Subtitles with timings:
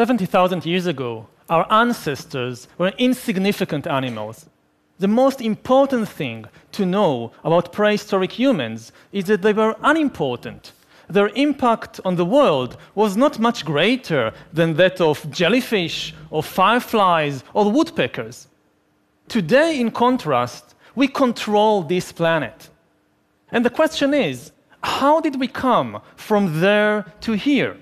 [0.00, 4.46] 70,000 years ago, our ancestors were insignificant animals.
[4.98, 10.72] The most important thing to know about prehistoric humans is that they were unimportant.
[11.10, 17.44] Their impact on the world was not much greater than that of jellyfish or fireflies
[17.52, 18.48] or woodpeckers.
[19.28, 22.70] Today, in contrast, we control this planet.
[23.52, 27.76] And the question is how did we come from there to here?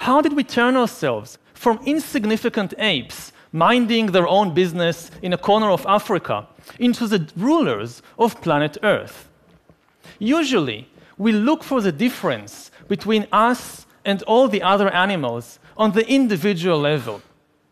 [0.00, 5.70] How did we turn ourselves from insignificant apes minding their own business in a corner
[5.70, 9.28] of Africa into the rulers of planet Earth?
[10.18, 16.08] Usually, we look for the difference between us and all the other animals on the
[16.08, 17.20] individual level.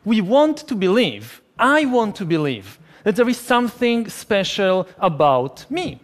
[0.04, 5.98] We want to believe, I want to believe, that there is something special about me,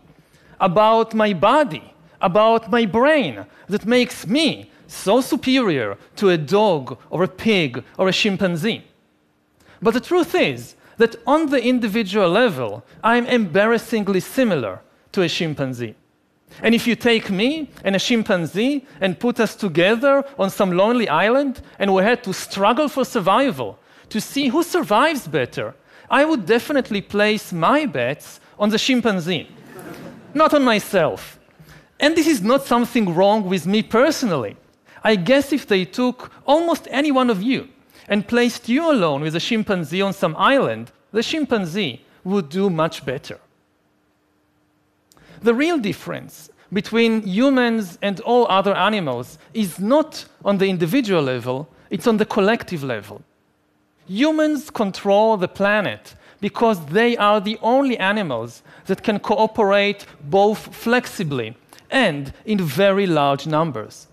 [0.58, 1.92] about my body,
[2.22, 8.08] about my brain that makes me so superior to a dog or a pig or
[8.08, 8.84] a chimpanzee.
[9.80, 14.80] But the truth is that on the individual level, I'm embarrassingly similar
[15.12, 15.94] to a chimpanzee.
[16.62, 21.08] And if you take me and a chimpanzee and put us together on some lonely
[21.08, 23.78] island and we had to struggle for survival
[24.10, 25.74] to see who survives better,
[26.08, 29.48] I would definitely place my bets on the chimpanzee,
[30.32, 31.40] not on myself.
[31.98, 34.56] And this is not something wrong with me personally.
[35.04, 37.68] I guess if they took almost any one of you
[38.08, 43.04] and placed you alone with a chimpanzee on some island, the chimpanzee would do much
[43.04, 43.38] better.
[45.42, 51.68] The real difference between humans and all other animals is not on the individual level,
[51.90, 53.22] it's on the collective level.
[54.06, 61.56] Humans control the planet because they are the only animals that can cooperate both flexibly
[61.90, 64.08] and in very large numbers.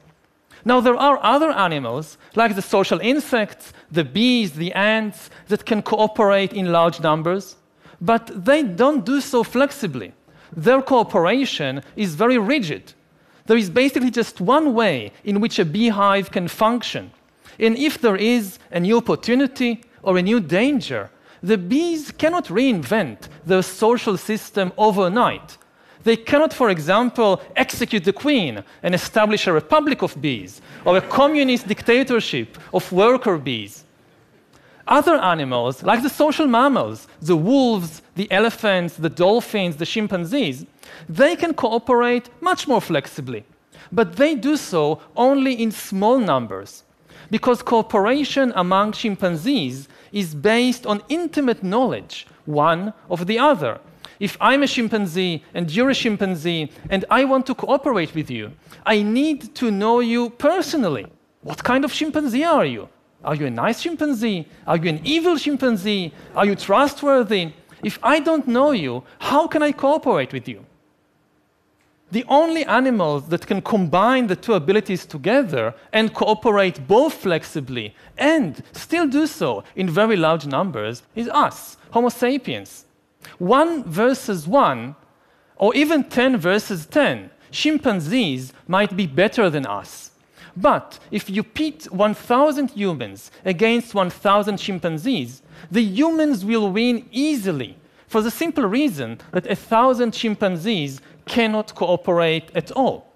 [0.64, 5.82] Now, there are other animals, like the social insects, the bees, the ants, that can
[5.82, 7.56] cooperate in large numbers,
[8.00, 10.14] but they don't do so flexibly.
[10.56, 12.94] Their cooperation is very rigid.
[13.46, 17.12] There is basically just one way in which a beehive can function.
[17.60, 21.10] And if there is a new opportunity or a new danger,
[21.44, 25.58] the bees cannot reinvent their social system overnight.
[26.04, 31.02] They cannot, for example, execute the queen and establish a republic of bees or a
[31.02, 33.84] communist dictatorship of worker bees.
[34.88, 40.66] Other animals, like the social mammals, the wolves, the elephants, the dolphins, the chimpanzees,
[41.08, 43.46] they can cooperate much more flexibly.
[43.92, 46.84] But they do so only in small numbers,
[47.30, 53.80] because cooperation among chimpanzees is based on intimate knowledge, one of the other,
[54.22, 58.52] if I'm a chimpanzee and you're a chimpanzee and I want to cooperate with you,
[58.86, 61.08] I need to know you personally.
[61.42, 62.88] What kind of chimpanzee are you?
[63.24, 64.48] Are you a nice chimpanzee?
[64.68, 66.14] Are you an evil chimpanzee?
[66.36, 67.54] Are you trustworthy?
[67.84, 70.64] If I don't know you, how can I cooperate with you?
[72.12, 78.62] The only animals that can combine the two abilities together and cooperate both flexibly and
[78.74, 82.86] still do so in very large numbers is us, Homo sapiens.
[83.40, 84.96] 1 versus 1,
[85.58, 90.12] or even 10 versus 10, chimpanzees might be better than us.
[90.56, 97.78] But if you pit 1,000 humans against 1,000 chimpanzees, the humans will win easily
[98.08, 103.08] for the simple reason that 1,000 chimpanzees cannot cooperate at all.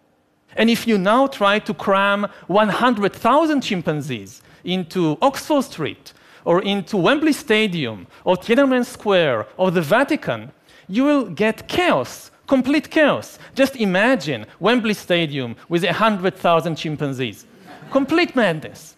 [0.56, 6.14] And if you now try to cram 100,000 chimpanzees into Oxford Street
[6.46, 10.52] or into Wembley Stadium or Tiananmen Square or the Vatican,
[10.88, 13.40] you will get chaos, complete chaos.
[13.56, 17.46] Just imagine Wembley Stadium with 100,000 chimpanzees.
[17.92, 18.96] complete madness.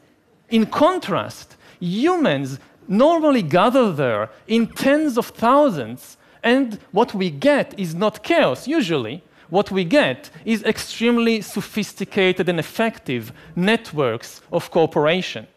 [0.50, 7.94] In contrast, humans normally gather there in tens of thousands, and what we get is
[7.94, 9.22] not chaos, usually.
[9.50, 15.48] What we get is extremely sophisticated and effective networks of cooperation.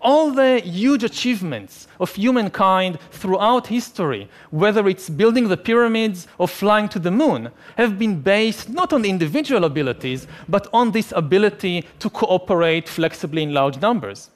[0.00, 6.88] All the huge achievements of humankind throughout history, whether it's building the pyramids or flying
[6.90, 12.10] to the moon, have been based not on individual abilities, but on this ability to
[12.10, 14.30] cooperate flexibly in large numbers.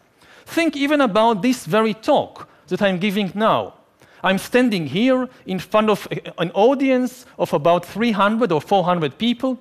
[0.47, 3.75] Think even about this very talk that I'm giving now.
[4.23, 6.09] I'm standing here in front of
[6.39, 9.59] an audience of about 300 or 400 people.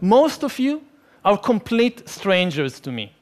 [0.00, 0.82] Most of you
[1.24, 3.12] are complete strangers to me.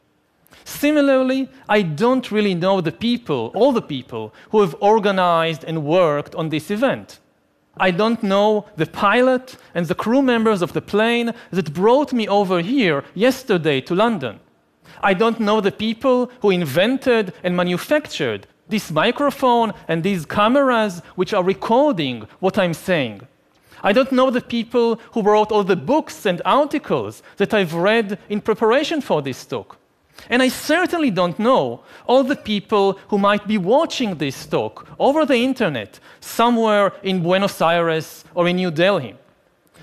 [0.65, 6.35] Similarly, I don't really know the people, all the people, who have organized and worked
[6.35, 7.19] on this event.
[7.77, 12.29] I don't know the pilot and the crew members of the plane that brought me
[12.29, 14.41] over here yesterday to London.
[15.03, 21.35] I don't know the people who invented and manufactured this microphone and these cameras which
[21.35, 23.27] are recording what I'm saying.
[23.83, 28.19] I don't know the people who wrote all the books and articles that I've read
[28.29, 29.79] in preparation for this talk.
[30.29, 35.25] And I certainly don't know all the people who might be watching this talk over
[35.25, 39.17] the internet somewhere in Buenos Aires or in New Delhi.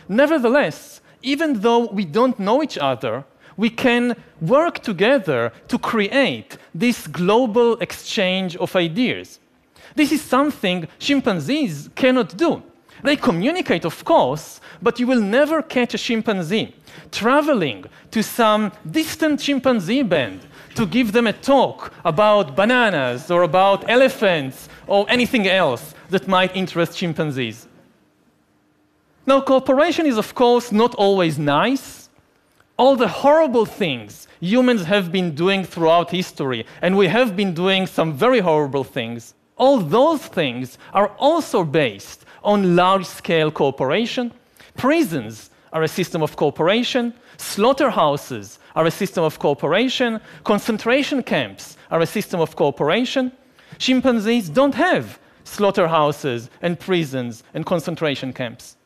[0.08, 3.26] Nevertheless, even though we don't know each other,
[3.58, 9.40] we can work together to create this global exchange of ideas.
[9.96, 12.62] This is something chimpanzees cannot do.
[13.04, 16.74] They communicate, of course, but you will never catch a chimpanzee
[17.12, 20.42] traveling to some distant chimpanzee band
[20.76, 26.56] to give them a talk about bananas or about elephants or anything else that might
[26.56, 27.68] interest chimpanzees.
[29.26, 32.10] Now, cooperation is, of course, not always nice.
[32.78, 37.88] All the horrible things humans have been doing throughout history, and we have been doing
[37.88, 44.32] some very horrible things, all those things are also based on large scale cooperation.
[44.78, 52.00] Prisons are a system of cooperation, slaughterhouses are a system of cooperation, concentration camps are
[52.00, 53.34] a system of cooperation.
[53.80, 58.78] Chimpanzees don't have slaughterhouses and prisons and concentration camps.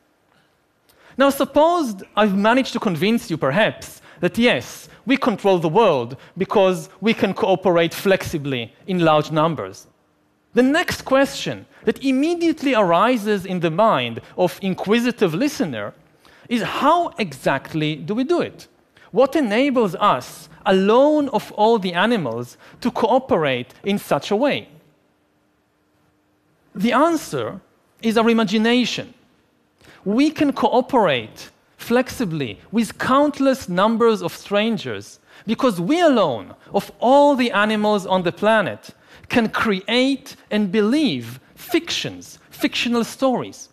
[1.18, 6.90] Now, suppose I've managed to convince you, perhaps, that yes, we control the world because
[7.00, 9.88] we can cooperate flexibly in large numbers.
[10.54, 15.94] The next question that immediately arises in the mind of inquisitive listener
[16.50, 18.68] is how exactly do we do it?
[19.12, 24.68] What enables us, alone of all the animals, to cooperate in such a way?
[26.76, 27.62] The answer
[28.02, 29.14] is our imagination.
[30.04, 37.52] We can cooperate flexibly with countless numbers of strangers because we alone, of all the
[37.52, 38.92] animals on the planet,
[39.32, 43.70] can create and believe fictions, fictional stories.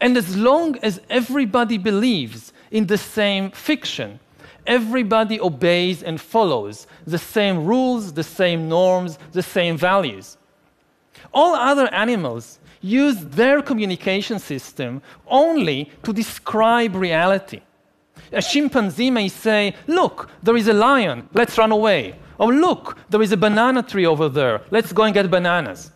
[0.00, 4.20] And as long as everybody believes in the same fiction,
[4.66, 10.38] everybody obeys and follows the same rules, the same norms, the same values.
[11.32, 17.60] All other animals use their communication system only to describe reality.
[18.32, 22.14] A chimpanzee may say, Look, there is a lion, let's run away.
[22.38, 25.90] Or look, there is a banana tree over there, let's go and get bananas.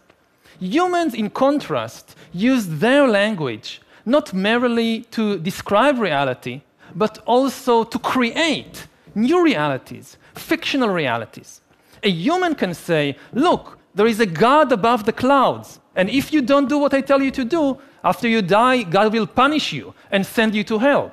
[0.60, 6.62] Humans, in contrast, use their language not merely to describe reality,
[6.94, 11.60] but also to create new realities, fictional realities.
[12.02, 16.40] A human can say, Look, there is a God above the clouds, and if you
[16.40, 19.94] don't do what I tell you to do, after you die, God will punish you
[20.10, 21.12] and send you to hell.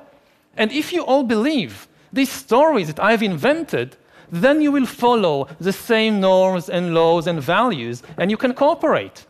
[0.56, 3.96] And if you all believe these stories that I've invented,
[4.30, 9.26] then you will follow the same norms and laws and values, and you can cooperate.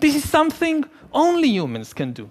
[0.00, 2.30] This is something only humans can do.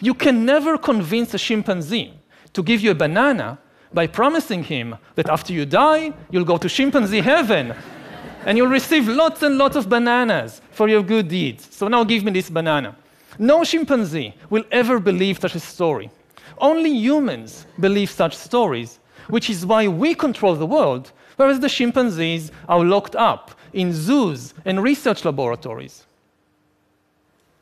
[0.00, 2.12] You can never convince a chimpanzee
[2.52, 3.58] to give you a banana
[3.92, 7.74] by promising him that after you die, you'll go to chimpanzee heaven
[8.46, 11.68] and you'll receive lots and lots of bananas for your good deeds.
[11.70, 12.96] So now give me this banana.
[13.38, 16.10] No chimpanzee will ever believe such a story.
[16.58, 18.98] Only humans believe such stories,
[19.28, 24.54] which is why we control the world, whereas the chimpanzees are locked up in zoos
[24.64, 26.04] and research laboratories.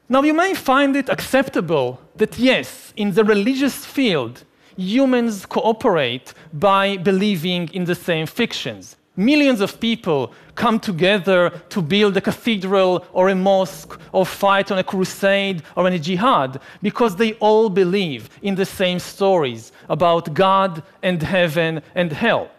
[0.09, 4.45] Now, you may find it acceptable that, yes, in the religious field,
[4.77, 8.97] humans cooperate by believing in the same fictions.
[9.17, 14.79] Millions of people come together to build a cathedral or a mosque or fight on
[14.79, 20.35] a crusade or in a jihad because they all believe in the same stories about
[20.35, 22.51] God and heaven and hell.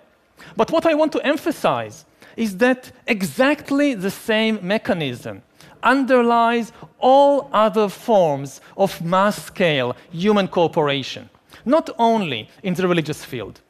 [0.55, 5.41] But what I want to emphasize is that exactly the same mechanism
[5.83, 11.29] underlies all other forms of mass scale human cooperation,
[11.65, 13.61] not only in the religious field.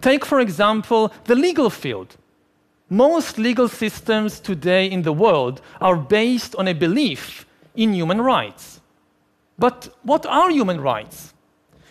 [0.00, 2.16] Take, for example, the legal field.
[2.88, 8.80] Most legal systems today in the world are based on a belief in human rights.
[9.58, 11.32] But what are human rights?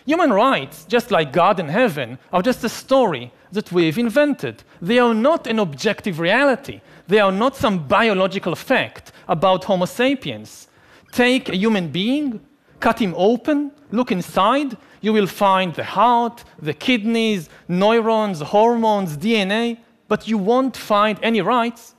[0.06, 4.64] Human rights, just like God and heaven, are just a story that we've invented.
[4.80, 6.80] They are not an objective reality.
[7.06, 10.68] They are not some biological fact about Homo sapiens.
[11.12, 12.40] Take a human being,
[12.80, 19.78] cut him open, look inside, you will find the heart, the kidneys, neurons, hormones, DNA,
[20.08, 21.94] but you won't find any rights.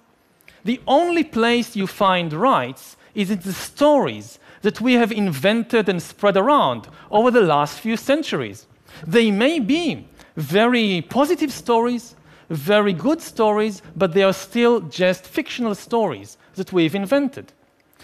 [0.64, 6.02] The only place you find rights is in the stories that we have invented and
[6.02, 8.66] spread around over the last few centuries.
[9.06, 12.16] They may be very positive stories,
[12.50, 17.52] very good stories, but they are still just fictional stories that we've invented.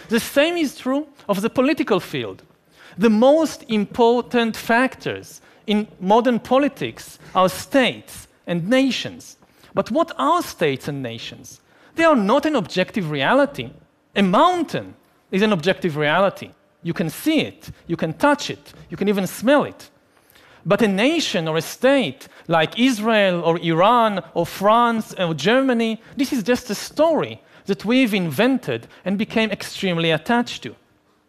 [0.10, 2.44] The same is true of the political field.
[2.98, 9.38] The most important factors in modern politics are states and nations.
[9.74, 11.62] But what are states and nations?
[11.96, 13.72] They are not an objective reality.
[14.16, 14.96] A mountain
[15.32, 16.52] is an objective reality.
[16.82, 19.90] You can see it, you can touch it, you can even smell it.
[20.66, 26.34] But a nation or a state like Israel or Iran or France or Germany, this
[26.34, 30.76] is just a story that we've invented and became extremely attached to.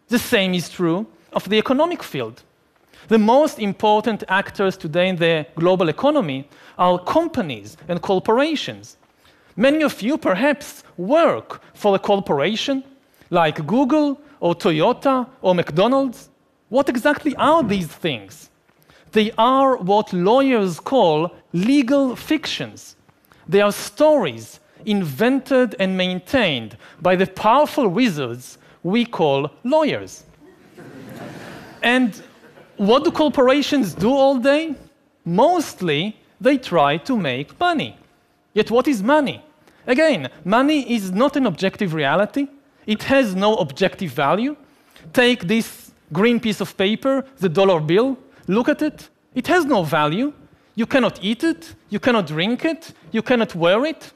[0.09, 2.43] The same is true of the economic field.
[3.09, 8.97] The most important actors today in the global economy are companies and corporations.
[9.57, 12.85] Many of you perhaps work for a corporation
[13.31, 16.29] like Google or Toyota or McDonald's.
[16.69, 18.50] What exactly are these things?
[19.13, 22.97] They are what lawyers call legal fictions.
[23.49, 30.25] They are stories invented and maintained by the powerful wizards we call lawyers.
[31.83, 32.23] and
[32.77, 34.75] what do corporations do all day?
[35.25, 37.97] Mostly, they try to make money.
[38.55, 39.43] Yet, what is money?
[39.87, 42.49] Again, money is not an objective reality,
[42.87, 44.57] it has no objective value.
[45.13, 48.17] Take this green piece of paper, the dollar bill,
[48.51, 49.09] look at it.
[49.35, 50.33] It has no value.
[50.75, 54.13] You cannot eat it, you cannot drink it, you cannot wear it.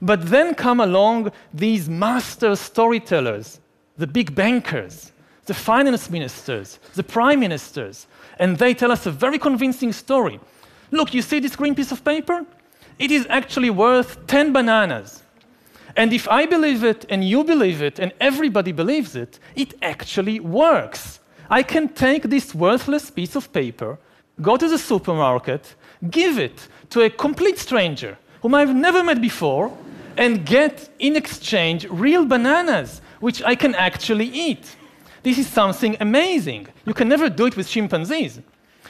[0.00, 3.60] But then come along these master storytellers,
[3.98, 5.12] the big bankers,
[5.44, 8.06] the finance ministers, the prime ministers,
[8.38, 10.40] and they tell us a very convincing story.
[10.90, 12.46] Look, you see this green piece of paper?
[12.98, 15.22] It is actually worth 10 bananas.
[15.96, 20.40] And if I believe it, and you believe it, and everybody believes it, it actually
[20.40, 21.19] works.
[21.50, 23.98] I can take this worthless piece of paper,
[24.40, 25.74] go to the supermarket,
[26.08, 29.76] give it to a complete stranger whom I've never met before,
[30.16, 34.76] and get in exchange real bananas, which I can actually eat.
[35.22, 36.68] This is something amazing.
[36.86, 38.40] You can never do it with chimpanzees.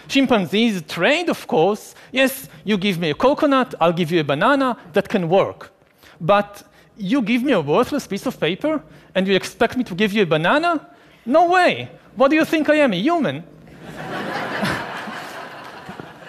[0.06, 1.94] Chimpanzees trade, of course.
[2.12, 5.72] Yes, you give me a coconut, I'll give you a banana, that can work.
[6.20, 6.62] But
[6.96, 8.82] you give me a worthless piece of paper
[9.14, 10.86] and you expect me to give you a banana?
[11.24, 11.90] No way.
[12.16, 13.44] What do you think I am, a human?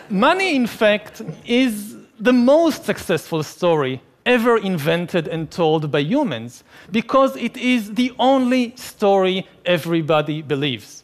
[0.10, 7.36] Money, in fact, is the most successful story ever invented and told by humans because
[7.36, 11.04] it is the only story everybody believes.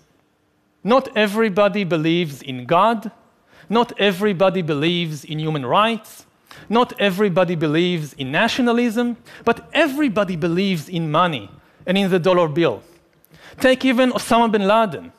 [0.84, 3.12] Not everybody believes in God,
[3.70, 6.26] not everybody believes in human rights,
[6.70, 11.50] not everybody believes in nationalism, but everybody believes in money
[11.86, 12.84] and in the dollar bill.
[13.60, 15.12] Take even Osama bin Laden.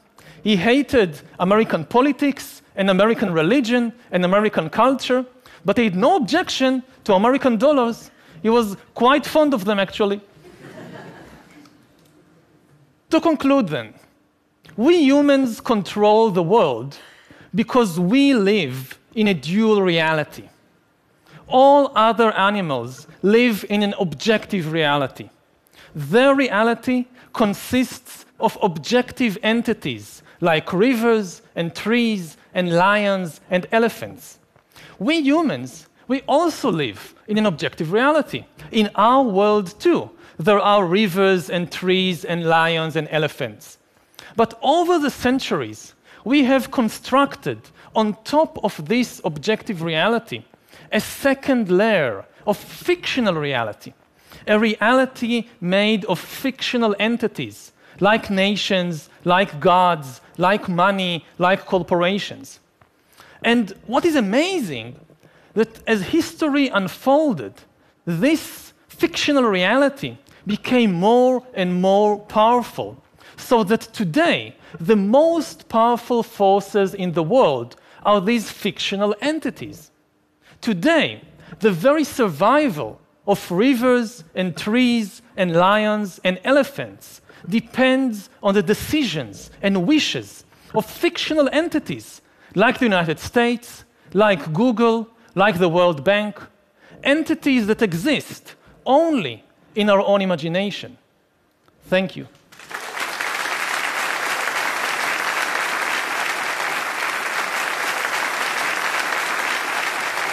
[0.42, 5.24] He hated American politics and American religion and American culture,
[5.64, 8.10] but he had no objection to American dollars.
[8.42, 10.20] He was quite fond of them, actually.
[13.10, 13.94] to conclude, then,
[14.76, 16.96] we humans control the world
[17.54, 20.48] because we live in a dual reality
[21.48, 25.30] all other animals live in an objective reality.
[25.94, 34.38] Their reality consists of objective entities like rivers and trees and lions and elephants.
[34.98, 38.44] We humans, we also live in an objective reality.
[38.70, 43.78] In our world, too, there are rivers and trees and lions and elephants.
[44.36, 47.60] But over the centuries, we have constructed
[47.94, 50.44] on top of this objective reality
[50.92, 53.92] a second layer of fictional reality,
[54.46, 62.60] a reality made of fictional entities like nations, like gods, like money, like corporations.
[63.42, 64.96] And what is amazing
[65.54, 67.54] that as history unfolded,
[68.04, 70.16] this fictional reality
[70.46, 73.02] became more and more powerful,
[73.36, 79.90] so that today the most powerful forces in the world are these fictional entities.
[80.60, 81.22] Today,
[81.60, 89.50] the very survival of rivers and trees and lions and elephants depends on the decisions
[89.62, 90.44] and wishes
[90.74, 92.22] of fictional entities
[92.54, 96.40] like the United States, like Google, like the World Bank,
[97.04, 98.54] entities that exist
[98.86, 99.44] only
[99.74, 100.96] in our own imagination.
[101.84, 102.26] Thank you.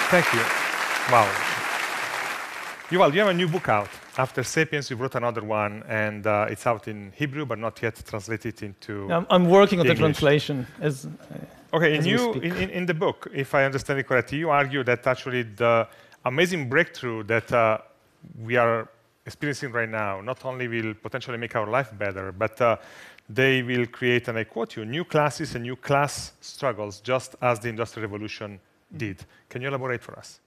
[0.10, 0.40] Thank you.
[1.12, 1.55] Wow.
[2.90, 3.90] Yuval, you have a new book out.
[4.16, 8.00] After Sapiens, you wrote another one, and uh, it's out in Hebrew, but not yet
[8.06, 9.12] translated into.
[9.12, 10.68] I'm, I'm working on the translation.
[10.80, 14.38] As, uh, okay, as in, you, in, in, the book, if I understand it correctly,
[14.38, 15.88] you argue that actually the
[16.26, 17.80] amazing breakthrough that uh,
[18.44, 18.88] we are
[19.26, 22.78] experiencing right now not only will potentially make our life better, but uh,
[23.28, 27.60] they will create, and I quote you, new classes and new class struggles, just as
[27.60, 28.60] the Industrial Revolution
[28.96, 29.26] did.
[29.50, 30.40] Can you elaborate for us?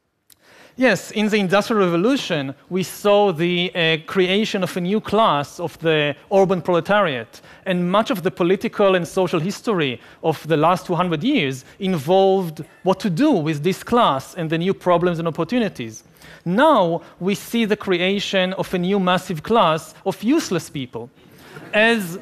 [0.78, 5.76] Yes, in the Industrial Revolution, we saw the uh, creation of a new class of
[5.80, 7.40] the urban proletariat.
[7.66, 13.00] And much of the political and social history of the last 200 years involved what
[13.00, 16.04] to do with this class and the new problems and opportunities.
[16.44, 21.11] Now we see the creation of a new massive class of useless people.
[21.75, 22.20] As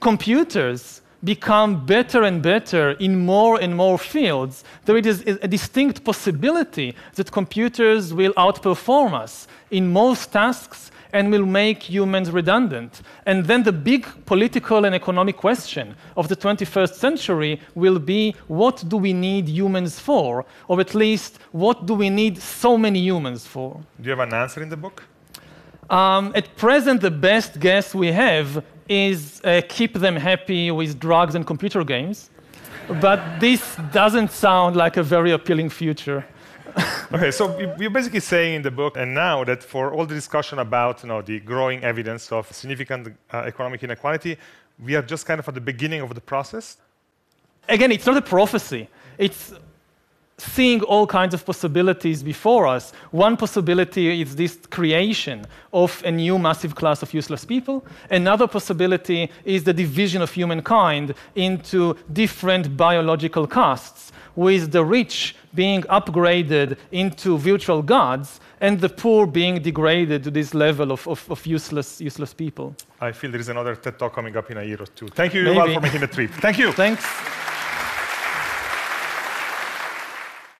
[0.00, 6.94] computers become better and better in more and more fields, there is a distinct possibility
[7.14, 13.02] that computers will outperform us in most tasks and will make humans redundant.
[13.26, 18.84] And then the big political and economic question of the 21st century will be what
[18.88, 20.44] do we need humans for?
[20.68, 23.80] Or at least, what do we need so many humans for?
[24.00, 25.04] Do you have an answer in the book?
[25.90, 31.34] Um, at present, the best guess we have is uh, keep them happy with drugs
[31.34, 32.30] and computer games.
[33.00, 36.24] but this doesn't sound like a very appealing future.
[37.12, 40.58] okay, so you're basically saying in the book, and now that for all the discussion
[40.58, 44.36] about you know, the growing evidence of significant uh, economic inequality,
[44.82, 46.78] we are just kind of at the beginning of the process.
[47.68, 48.88] Again, it's not a prophecy.
[49.18, 49.52] It's
[50.38, 52.92] seeing all kinds of possibilities before us.
[53.10, 57.84] One possibility is this creation of a new massive class of useless people.
[58.10, 65.82] Another possibility is the division of humankind into different biological castes, with the rich being
[65.82, 71.44] upgraded into virtual gods and the poor being degraded to this level of, of, of
[71.44, 72.74] useless, useless people.
[73.00, 75.08] I feel there is another TED Talk coming up in a year or two.
[75.08, 76.30] Thank you, Yuval, for making the trip.
[76.30, 76.70] Thank you.
[76.72, 77.04] Thanks.